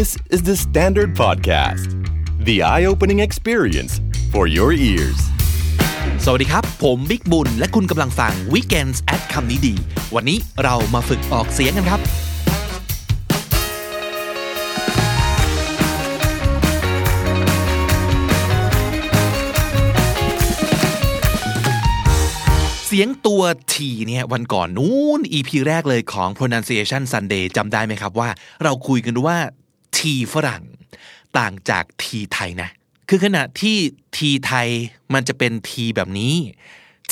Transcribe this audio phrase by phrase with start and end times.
[0.00, 1.88] This is the Standard Podcast,
[2.44, 3.92] the eye opening experience
[4.32, 5.20] for your ears.
[6.24, 9.74] สวัสดีครับ ผมบิ๊กบุญ และคุณกำลังฟัง Weekends at คำนี้ดี
[10.14, 12.00] วันนี้เรามาฝึกออกเสียงกันครับ
[22.86, 23.42] เสียงตัว
[23.72, 23.74] T
[24.06, 28.28] เนี่ยวันก่อนนู้น EP แรกเลยของ pronunciation Sunday จำได้ไหมครับว่า
[28.62, 29.38] เราคุยกันว่า
[29.96, 30.00] T
[30.32, 30.62] ฝรั่ง
[31.38, 32.70] ต่างจาก T ไทยนะ
[33.08, 33.76] คือขณะที่
[34.16, 34.68] T ไทย
[35.14, 36.34] มันจะเป็น T แบบนี้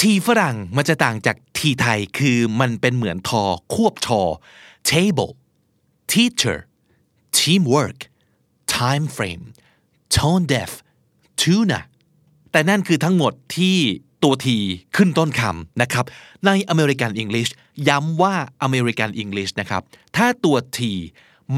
[0.00, 3.42] T ฝรั่งมันจะต่างจาก T ไทยคือมันเป็นเหมือนทอ
[3.74, 4.22] ควบชอ
[4.90, 5.32] table
[6.12, 6.58] teacher
[7.36, 7.98] teamwork
[8.77, 9.44] time frame
[10.14, 10.72] tone deaf
[11.41, 11.80] tuna
[12.50, 13.77] แต่นั่นคือทั้งหมดที่
[14.22, 14.58] ตัวที
[14.96, 16.04] ขึ้นต้นคำนะครับ
[16.46, 17.50] ใน American English
[17.88, 18.34] ย้ำว่า
[18.66, 19.82] American English นะครับ
[20.16, 20.92] ถ้าตัวที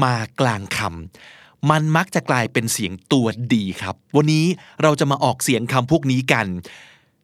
[0.03, 4.45] มากลางคำมันมักจะกลายเป็นเสียงตัวดีครับ วันนี้
[4.81, 6.47] เราจะมาออกเสียงคำพวกนี้กัน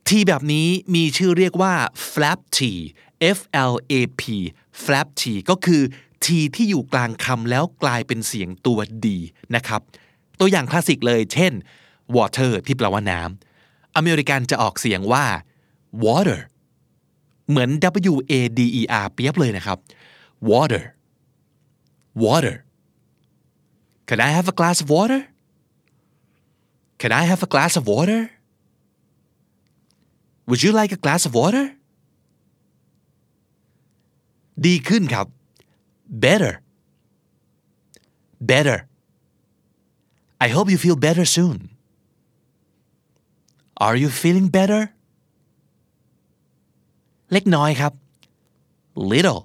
[0.07, 1.73] ทีแบบนี้มีชื่อเรียกว่า
[2.11, 2.59] flap t
[3.37, 3.39] F
[3.71, 4.23] L A P
[4.83, 5.81] flap t ก็คือ
[6.25, 9.17] ทีที่อยู่กลางคำแล้วกลายเป็นเสียงตัวดี
[9.55, 9.81] นะครับ
[10.39, 11.53] ตัวอย่างคลาสสิกเลย เช่น
[12.15, 15.25] water ที่แปลว่าน้ำอเมริกันจะออกเสียงว่า
[16.05, 16.39] water
[17.49, 17.69] เหมือน
[18.11, 19.77] W A D E R เปียบเลยนะครับ
[20.49, 20.83] water
[22.24, 22.56] water
[24.08, 25.20] Can I have a glass of water
[27.00, 28.20] Can I have a glass of water
[30.48, 31.64] Would you like a glass of water
[34.66, 35.26] ดีขึ้นครับ
[36.24, 36.52] better
[38.50, 38.78] better
[40.46, 41.56] I hope you feel better soon
[43.86, 44.82] Are you feeling better
[47.32, 47.92] เล็กน้อยครับ
[49.12, 49.40] little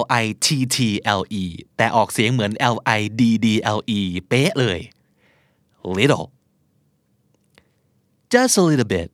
[0.00, 0.76] L I T T
[1.20, 1.44] L E
[1.76, 3.46] แต่ออกเสียงเหมือน L I D D
[3.76, 4.80] L E เป๊ะเลย
[5.98, 6.26] little
[8.32, 9.08] just a little bit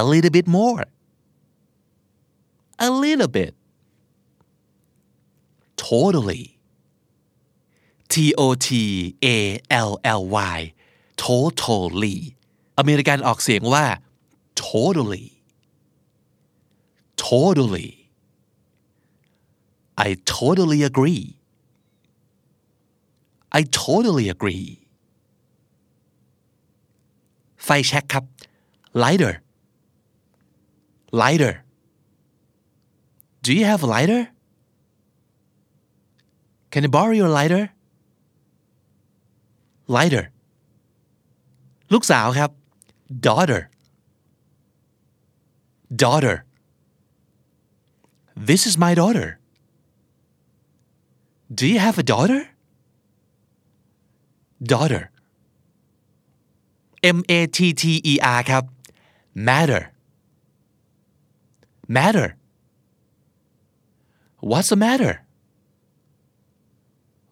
[0.00, 0.82] a little bit more
[2.86, 3.52] a little bit
[5.76, 6.44] totally
[8.12, 8.14] T
[8.44, 8.68] O T
[9.24, 10.22] A L L
[10.56, 10.58] Y
[11.26, 12.18] totally
[12.78, 13.84] อเมริกันออกเสียงว่า
[14.66, 15.26] totally
[17.26, 17.97] totally
[20.07, 21.23] I totally agree
[23.59, 24.67] I totally agree
[27.63, 28.25] ไฟแช็กครับ
[29.03, 29.33] lighter
[31.21, 31.53] lighter
[33.45, 34.21] Do you have a lighter
[36.71, 37.63] Can I borrow your lighter
[39.97, 40.23] lighter
[41.93, 42.49] ลูกสาวครับ
[43.27, 43.61] daughter
[46.03, 46.35] daughter
[48.49, 49.29] This is my daughter
[51.59, 52.41] Do you have a daughter
[54.73, 55.03] daughter
[57.17, 58.63] M A T T E R ครับ
[59.49, 59.81] matter
[61.97, 62.27] matter
[64.49, 65.13] What's the matter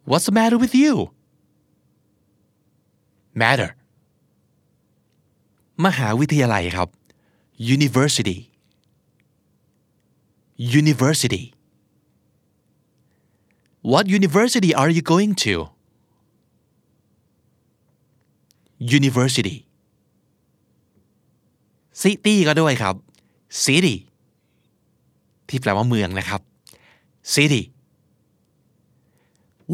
[0.09, 0.93] What's the matter with you
[3.41, 3.69] matter
[5.85, 6.87] มหาวิทยาลัยครับ
[7.75, 8.39] university
[10.79, 11.43] university
[13.91, 15.53] What university are you going to
[18.97, 19.57] University
[22.03, 22.95] City ก็ด้วยครับ
[23.65, 23.95] City
[25.47, 26.41] ที่แปลว่าเมืองนะครับ
[27.35, 27.63] City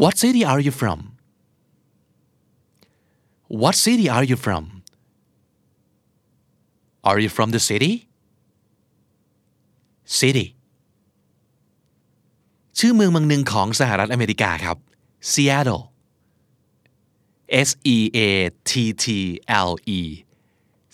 [0.01, 0.99] What city are you from
[3.61, 4.63] What city are you from
[7.09, 7.93] Are you from the city
[10.19, 10.47] City
[12.78, 14.76] ชื่อเมืองเมืองหนึ่งของสหรัฐอเมริกาครับ
[15.32, 15.84] Seattle
[17.68, 18.18] S E A
[18.70, 18.72] T
[19.04, 19.06] T
[19.68, 20.00] L E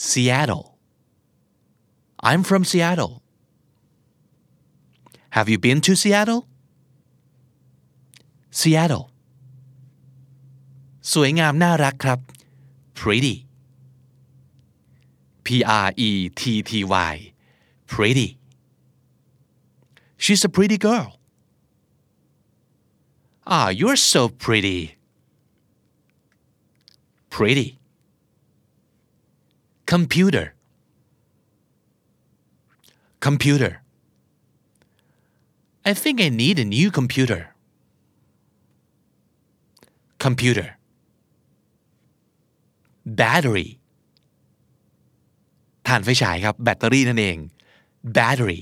[0.08, 0.66] Seattle
[2.28, 3.14] I'm from Seattle
[5.36, 6.42] Have you been to Seattle
[8.60, 9.06] Seattle
[11.12, 12.18] สวยงามน่ารักครับ
[13.00, 13.36] pretty
[15.46, 15.48] P
[15.84, 16.10] R E
[16.40, 16.72] T T
[17.12, 17.14] Y
[17.92, 18.28] pretty
[20.22, 21.17] She's a pretty girl
[23.55, 24.79] Ah you're so pretty
[27.35, 27.69] pretty
[29.93, 30.45] computer
[33.27, 33.71] computer
[35.89, 37.41] I think I need a new computer
[40.25, 40.67] computer
[43.21, 43.69] battery
[45.87, 47.37] ถ่านไฟฉายครับ แบตเตอรี่นั่นเอง
[48.17, 48.61] battery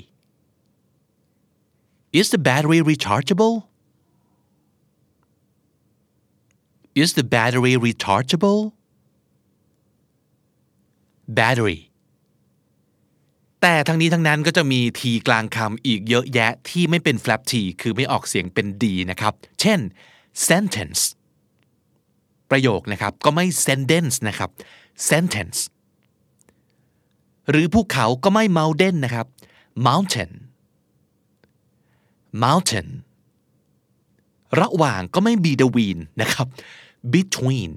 [2.19, 3.55] is the battery rechargeable
[7.02, 8.62] is the battery rechargeable
[11.38, 11.80] battery
[13.62, 19.80] แต่ทั้งนี้ทั้งนั้นก็จะมีทีกลางคำอีกเยอะแยะที่ไม่เป็น flap t คือไม่ออกเสียงเป็น d นะครับ เช่น
[20.48, 21.02] sentence
[22.50, 24.50] ประโยคนะครับก็ไม่ sentence นะครับ
[25.08, 25.58] sentence
[27.50, 29.26] หรือภูเขาก็ไม่ mountain นะครับ
[29.86, 30.32] mountain
[32.44, 32.88] mountain
[34.60, 36.46] ระหว่างก็ไม่ between นะครับ
[37.14, 37.72] between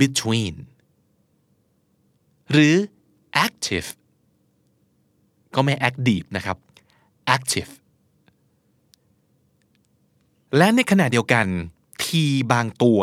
[0.00, 0.54] between
[2.52, 2.74] หรือ
[3.46, 3.88] active
[5.54, 6.56] ก็ไม่ active นะครับ
[7.36, 7.70] active
[10.56, 11.46] และในขณะเดียวกัน
[12.04, 13.00] ทีบางตัว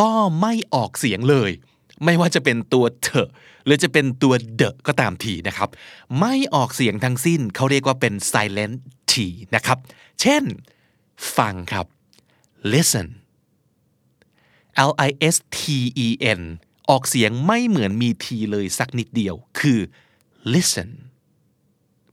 [0.00, 0.10] ก็
[0.40, 1.50] ไม่ออกเสียงเลย
[2.04, 3.28] ไม่ว่าจะเป็นตัวเถอะ
[3.64, 5.68] หรือจะเป็นตัวเดะก็ตามทีนะครับ
[6.20, 8.76] ไม่ออกเสียงทั้งสิ้นเขาเรียกว่าเป็น silent
[9.12, 9.14] t
[9.54, 9.78] นะครับ
[10.20, 10.42] เช่น
[11.36, 11.86] ฟังครับ
[12.72, 13.08] listen
[14.88, 15.60] L I S T
[16.06, 16.40] E N
[16.90, 19.78] ออกเสียงไม่เหมือนมีทีเลยสักนิดเดียวคือ
[20.54, 20.90] listen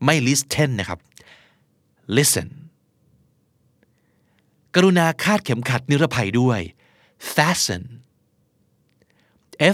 [0.06, 1.00] ไม่ listen นะครับ
[2.18, 2.48] listen
[4.76, 6.60] กรุณาคาดเข็มขัดนิรภัยด้วย
[7.34, 7.84] fasten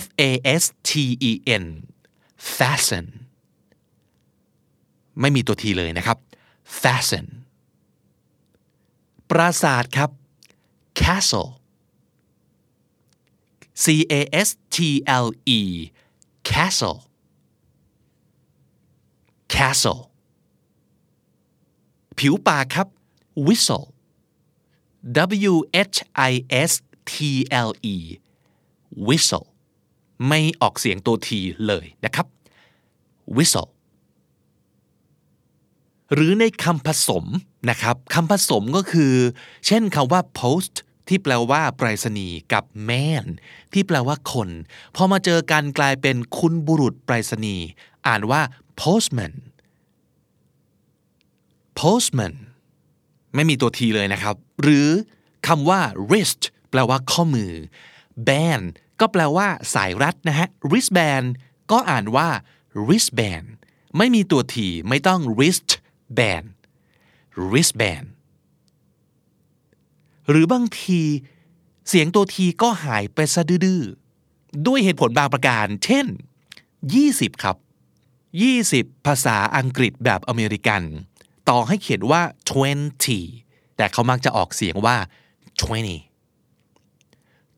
[0.02, 0.32] F A
[0.62, 0.92] S T
[1.30, 1.32] E
[1.62, 1.66] N
[2.58, 3.06] fasten
[5.20, 6.18] ไม่มีตัวทีเลยนะครับ
[6.82, 7.26] fasten
[9.30, 10.10] ปราสาทครับ
[11.00, 11.50] castle
[13.84, 13.86] C
[14.20, 14.78] A S T
[15.26, 15.28] L
[15.58, 15.60] E
[16.50, 17.00] castle
[19.54, 20.02] castle
[22.18, 22.88] ผิวปากครับ
[23.46, 23.86] whistle
[25.52, 25.54] W
[25.94, 25.98] H
[26.32, 26.34] I
[26.70, 26.72] S
[27.12, 27.14] T
[27.68, 27.98] L E
[29.08, 29.48] whistle
[30.28, 32.28] ไม่ออกเสียงตัวทีเลยนะครับ
[33.36, 33.70] whistle
[36.14, 37.26] หรือในคำผสม
[37.70, 39.14] นะครับคำผสมก็คือ
[39.66, 40.76] เช่นคำว่า post
[41.08, 43.26] ที่แปลว่าไปรษณีย์กับ man
[43.74, 44.50] ที่แปลว่าคน
[44.96, 47.66] พอมาเจอกันกลายเป็นคุณบุรุษไปรษณีย์
[48.08, 48.42] อ่านว่า
[48.82, 49.34] postman
[51.80, 52.36] postman
[53.36, 54.88] ไม่มีตัวทีเลยนะครับ หรือ
[55.48, 57.52] คำว่า wrist แปลว่าข้อมือ
[58.28, 58.66] band
[59.00, 61.28] ก็แปลว่าสายรัดนะฮะ wristband
[61.72, 62.28] ก็อ่านว่า
[62.86, 63.48] wristband
[63.98, 65.70] ไม่มีตัวทีไม่ต้อง wrist
[66.18, 66.48] band
[67.52, 68.08] wristband
[70.30, 71.02] หรือบางที
[71.90, 73.82] เสียงตัวทีก็หายไปซะดื้อ
[74.68, 76.06] ด้วยเหตุผลบางประการ เช่น
[76.76, 77.58] 20 ครับ
[78.32, 80.82] 20 ภาษาอังกฤษแบบอเมริกัน
[81.50, 82.22] ต่อให้เขียนว่า
[83.00, 84.98] 20 แต่เขามักจะออกเสียงว่า
[85.62, 85.68] 20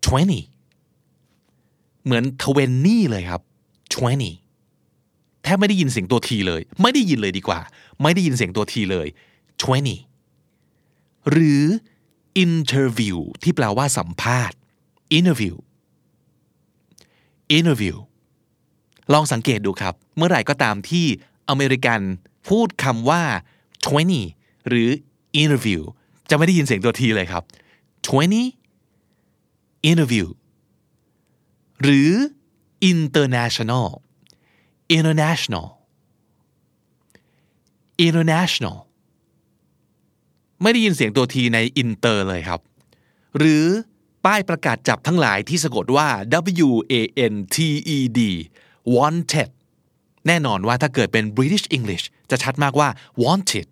[0.05, 2.23] 20 เหมือน
[2.67, 3.41] 20เลยครับ
[4.21, 7.59] 20 แทบไม่ได้ยินเสียงตัวทีเลย ไม่ได้ยินเลยดีกว่า
[8.01, 9.07] ไม่ได้ยินเสียงตัวทีเลย
[10.19, 11.63] 20 หรือ
[12.45, 14.57] interview ที่แปลว่าสัมภาษณ์
[15.17, 15.55] interview
[17.57, 17.95] interview
[19.13, 21.05] ลองสังเกตดูครับ เมื่อไหร่ก็ตามที่
[21.49, 21.99] อเมริกัน
[22.49, 23.23] พูดคำว่า
[23.95, 24.89] 20 หรือ
[25.41, 25.81] interview
[26.29, 27.43] จะไม่ได้ยินเสียงตัวทีเลยครับ
[28.67, 30.27] 20 interview
[31.83, 32.11] หรือ
[32.91, 33.89] international
[34.97, 35.67] international
[38.07, 38.77] international
[40.61, 42.59] ไม่ได้ยินเสียงตัวทีใน inter เลยครับ
[43.37, 43.65] หรือ
[44.25, 46.07] ป้ายประกาศจับทั้งหลายที่สะกดว่า
[46.67, 46.93] W A
[47.33, 47.57] N T
[47.95, 48.19] E D
[48.95, 49.49] wanted
[50.27, 52.89] แน่นอนว่าถ้าเกิดเป็น British English จะชัดมากว่า
[53.23, 53.67] wanted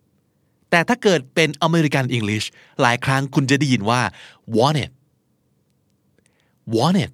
[0.72, 2.46] แต่ถ้าเกิดเป็น American English
[2.82, 4.01] หลายครั้งคุณจะได้ยินว่า
[4.58, 4.91] wanted
[6.75, 7.12] wanted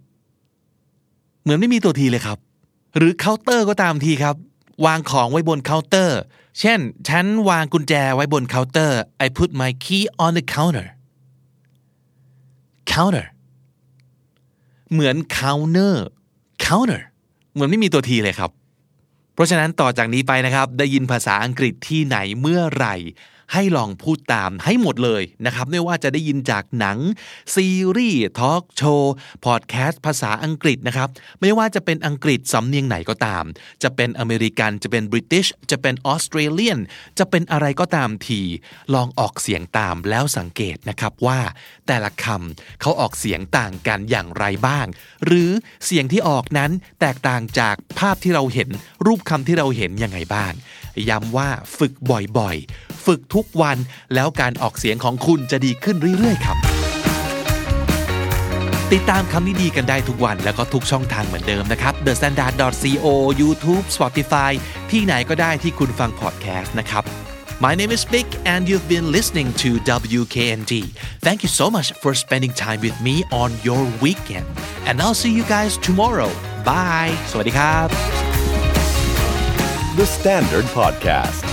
[1.42, 2.38] เหมือนไม่มีตัว T เลยครับ
[2.98, 4.36] หรือเคาน์เตอร์ก็ตามทีครับ
[4.86, 6.20] วางของไว้บนเคาน์เตอร์
[6.60, 10.88] เช่น ฉันวางกุญแจไว้บนเคาน์เตอร์ I put my key on the counter
[12.92, 13.26] counter
[14.92, 15.94] เหมือน counter
[16.66, 17.02] counter
[17.54, 18.52] เหมือนไม่มีตัว T เลยครับ
[19.34, 22.96] เพราะฉะนั้นต่อจากนี้ไปนะครับ ได้ยินภาษาอังกฤษที่ไหนเมื่อไหร่
[23.54, 26.98] ให้ลองพูดตามให้หมดเลยนะครับ ไม่ว่าจะได้ยินจากหนัง
[27.56, 29.14] ซีรีส์ทอล์กโชว์
[29.46, 31.10] พอดแคสต์ภาษาอังกฤษนะครับ
[31.42, 33.44] ไม่ว่าจะเป็นอังกฤษสำเนียงไหนก็ตาม
[33.84, 36.80] จะเป็นอเมริกันจะเป็นบริติชจะเป็นออสเตรเลียน
[37.20, 38.42] จะเป็นอะไรก็ตามที
[38.94, 41.40] ลองออกเสียงตามแล้วสังเกตนะครับว่า
[41.88, 44.86] แต่ละคำเขาออกเสียงต่างกันอย่างไรบ้าง
[45.26, 45.52] หรือ
[45.86, 46.72] เสียงที่ออกนั้น
[47.02, 48.70] แตกต่างจากภาพที่เราเห็น
[49.06, 50.54] รูปคำที่เราเห็นยังไงบ้าง
[51.10, 51.94] ย้ำว่าฝึก
[52.38, 53.78] บ่อยๆ ฝึกทุกวัน
[54.14, 56.58] แล้วการออกเสียงของคุณจะดีขึ้นเรื่อยๆครับ
[58.94, 62.54] ติดตามคำนี้ดีกันได้ทุกวัน แล้วก็ทุกช่องทางเหมือนเดิมนะครับ The Standard
[63.04, 63.08] co
[63.42, 64.52] YouTube Spotify
[64.92, 67.04] ที่ไหนก็ได้ที่คุณฟังพอดแคสต์นะครับ
[67.64, 69.70] My name is Vic and you've been listening to
[70.20, 70.74] WKND
[71.26, 74.48] Thank you so much for spending time with me on your weekend
[74.88, 76.32] and I'll see you guys tomorrow
[76.70, 77.88] Bye สวัสดีครับ
[80.00, 81.53] The Standard Podcast.